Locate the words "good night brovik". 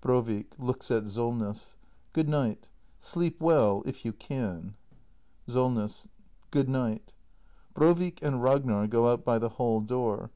6.50-8.18